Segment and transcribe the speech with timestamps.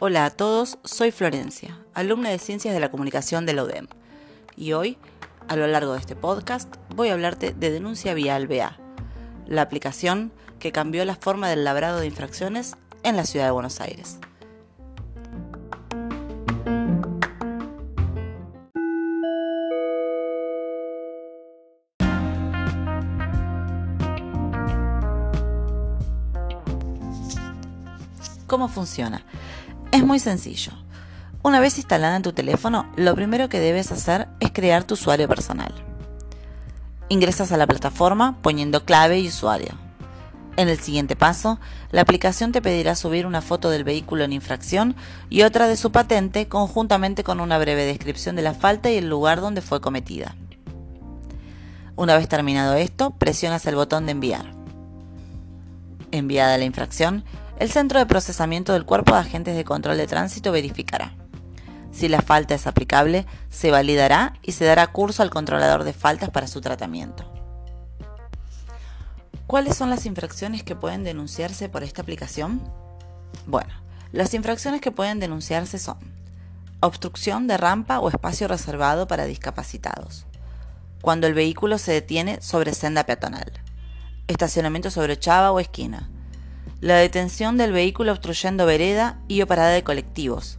[0.00, 3.88] Hola a todos, soy Florencia, alumna de Ciencias de la Comunicación de la UDEM.
[4.54, 4.98] Y hoy,
[5.48, 8.78] a lo largo de este podcast, voy a hablarte de Denuncia Vial BA,
[9.46, 13.80] la aplicación que cambió la forma del labrado de infracciones en la ciudad de Buenos
[13.80, 14.20] Aires.
[28.54, 29.24] ¿Cómo funciona?
[29.90, 30.70] Es muy sencillo.
[31.42, 35.26] Una vez instalada en tu teléfono, lo primero que debes hacer es crear tu usuario
[35.26, 35.74] personal.
[37.08, 39.74] Ingresas a la plataforma poniendo clave y usuario.
[40.56, 41.58] En el siguiente paso,
[41.90, 44.94] la aplicación te pedirá subir una foto del vehículo en infracción
[45.30, 49.08] y otra de su patente conjuntamente con una breve descripción de la falta y el
[49.08, 50.36] lugar donde fue cometida.
[51.96, 54.54] Una vez terminado esto, presionas el botón de enviar.
[56.12, 57.24] Enviada la infracción,
[57.58, 61.14] el Centro de Procesamiento del Cuerpo de Agentes de Control de Tránsito verificará.
[61.92, 66.30] Si la falta es aplicable, se validará y se dará curso al controlador de faltas
[66.30, 67.30] para su tratamiento.
[69.46, 72.60] ¿Cuáles son las infracciones que pueden denunciarse por esta aplicación?
[73.46, 73.72] Bueno,
[74.10, 75.98] las infracciones que pueden denunciarse son
[76.80, 80.26] obstrucción de rampa o espacio reservado para discapacitados,
[81.00, 83.52] cuando el vehículo se detiene sobre senda peatonal,
[84.26, 86.10] estacionamiento sobre chava o esquina,
[86.84, 90.58] la detención del vehículo obstruyendo vereda y o parada de colectivos,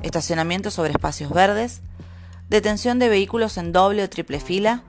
[0.00, 1.80] estacionamiento sobre espacios verdes,
[2.48, 4.84] detención de vehículos en doble o triple fila,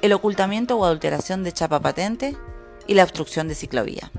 [0.00, 2.36] el ocultamiento o adulteración de chapa patente
[2.86, 4.12] y la obstrucción de ciclovía.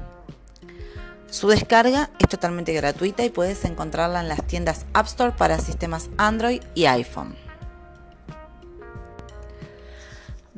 [1.32, 6.10] Su descarga es totalmente gratuita y puedes encontrarla en las tiendas App Store para sistemas
[6.18, 7.49] Android y iPhone.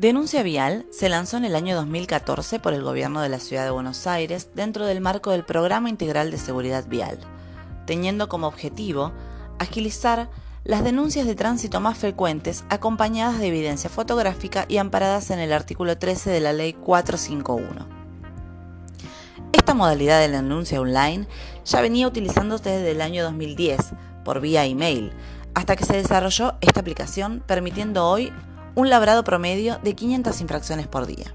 [0.01, 3.69] Denuncia Vial se lanzó en el año 2014 por el gobierno de la ciudad de
[3.69, 7.19] Buenos Aires dentro del marco del Programa Integral de Seguridad Vial,
[7.85, 9.11] teniendo como objetivo
[9.59, 10.31] agilizar
[10.63, 15.95] las denuncias de tránsito más frecuentes acompañadas de evidencia fotográfica y amparadas en el artículo
[15.95, 17.87] 13 de la Ley 451.
[19.53, 21.27] Esta modalidad de la denuncia online
[21.63, 23.77] ya venía utilizándose desde el año 2010
[24.25, 25.13] por vía email,
[25.53, 28.33] hasta que se desarrolló esta aplicación permitiendo hoy
[28.75, 31.33] un labrado promedio de 500 infracciones por día.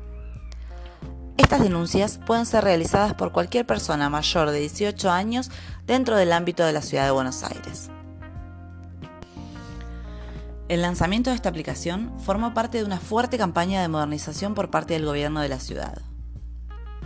[1.36, 5.50] Estas denuncias pueden ser realizadas por cualquier persona mayor de 18 años
[5.86, 7.90] dentro del ámbito de la ciudad de Buenos Aires.
[10.68, 14.94] El lanzamiento de esta aplicación formó parte de una fuerte campaña de modernización por parte
[14.94, 16.02] del gobierno de la ciudad,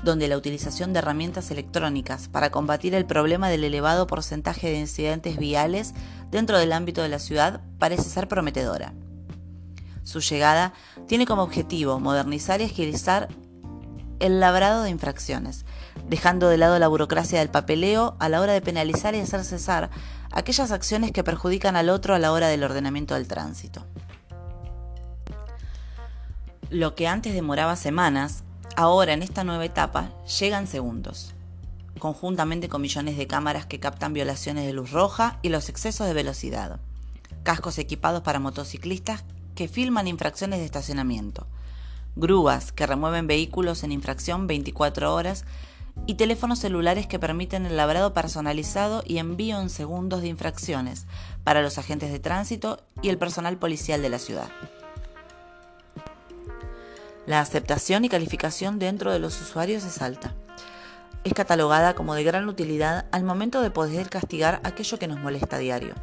[0.02, 5.36] donde la utilización de herramientas electrónicas para combatir el problema del elevado porcentaje de incidentes
[5.36, 5.92] viales
[6.30, 8.94] dentro del ámbito de la ciudad parece ser prometedora.
[10.02, 10.72] Su llegada
[11.06, 13.28] tiene como objetivo modernizar y agilizar
[14.20, 15.64] el labrado de infracciones,
[16.08, 19.90] dejando de lado la burocracia del papeleo a la hora de penalizar y hacer cesar
[20.30, 23.86] aquellas acciones que perjudican al otro a la hora del ordenamiento del tránsito.
[26.68, 28.44] Lo que antes demoraba semanas,
[28.76, 31.34] ahora en esta nueva etapa llega en segundos,
[31.98, 36.14] conjuntamente con millones de cámaras que captan violaciones de luz roja y los excesos de
[36.14, 36.78] velocidad,
[37.42, 39.24] cascos equipados para motociclistas
[39.54, 41.46] que filman infracciones de estacionamiento,
[42.16, 45.44] grúas que remueven vehículos en infracción 24 horas
[46.06, 51.06] y teléfonos celulares que permiten el labrado personalizado y envío en segundos de infracciones
[51.44, 54.48] para los agentes de tránsito y el personal policial de la ciudad.
[57.26, 60.34] La aceptación y calificación dentro de los usuarios es alta.
[61.22, 65.56] Es catalogada como de gran utilidad al momento de poder castigar aquello que nos molesta
[65.56, 65.94] a diario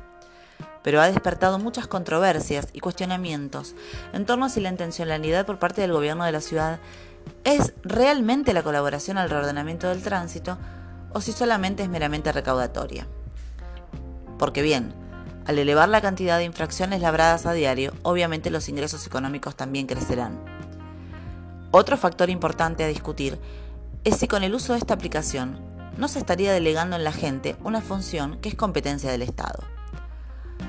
[0.87, 3.75] pero ha despertado muchas controversias y cuestionamientos
[4.13, 6.79] en torno a si la intencionalidad por parte del gobierno de la ciudad
[7.43, 10.57] es realmente la colaboración al reordenamiento del tránsito
[11.11, 13.05] o si solamente es meramente recaudatoria.
[14.39, 14.93] Porque bien,
[15.45, 20.39] al elevar la cantidad de infracciones labradas a diario, obviamente los ingresos económicos también crecerán.
[21.71, 23.37] Otro factor importante a discutir
[24.05, 25.59] es si con el uso de esta aplicación
[25.97, 29.76] no se estaría delegando en la gente una función que es competencia del Estado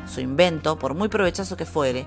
[0.08, 2.06] su invento, por muy provechoso que fuere,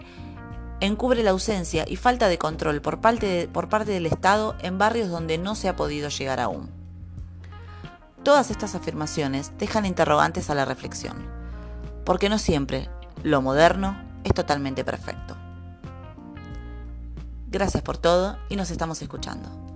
[0.80, 3.48] encubre la ausencia y falta de control por parte,
[3.86, 6.70] del Estado en barrios donde no se ha podido llegar aún.
[8.24, 11.16] Todas estas afirmaciones dejan interrogantes a la reflexión,
[12.06, 12.90] porque no siempre
[13.24, 15.38] lo moderno es totalmente perfecto.
[17.48, 19.71] Gracias por todo y nos estamos escuchando.